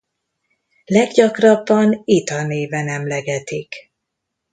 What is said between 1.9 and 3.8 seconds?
Itha néven emlegetik.